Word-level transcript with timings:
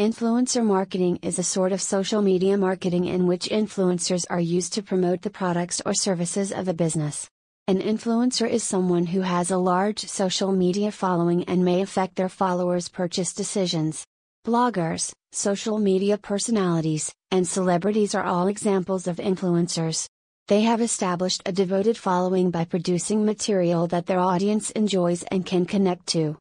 Influencer 0.00 0.64
marketing 0.64 1.18
is 1.20 1.38
a 1.38 1.42
sort 1.42 1.72
of 1.72 1.82
social 1.82 2.22
media 2.22 2.56
marketing 2.56 3.04
in 3.04 3.26
which 3.26 3.50
influencers 3.50 4.24
are 4.30 4.40
used 4.40 4.72
to 4.72 4.82
promote 4.82 5.20
the 5.20 5.28
products 5.28 5.82
or 5.84 5.92
services 5.92 6.52
of 6.52 6.68
a 6.68 6.72
business. 6.72 7.28
An 7.68 7.82
influencer 7.82 8.48
is 8.48 8.62
someone 8.62 9.04
who 9.04 9.20
has 9.20 9.50
a 9.50 9.58
large 9.58 9.98
social 9.98 10.52
media 10.52 10.90
following 10.90 11.44
and 11.44 11.62
may 11.62 11.82
affect 11.82 12.16
their 12.16 12.30
followers' 12.30 12.88
purchase 12.88 13.34
decisions. 13.34 14.06
Bloggers, 14.46 15.12
social 15.32 15.78
media 15.78 16.16
personalities, 16.16 17.12
and 17.30 17.46
celebrities 17.46 18.14
are 18.14 18.24
all 18.24 18.48
examples 18.48 19.06
of 19.06 19.16
influencers. 19.16 20.08
They 20.48 20.62
have 20.62 20.80
established 20.80 21.42
a 21.44 21.52
devoted 21.52 21.98
following 21.98 22.50
by 22.50 22.64
producing 22.64 23.26
material 23.26 23.86
that 23.88 24.06
their 24.06 24.20
audience 24.32 24.70
enjoys 24.70 25.24
and 25.24 25.44
can 25.44 25.66
connect 25.66 26.06
to. 26.14 26.28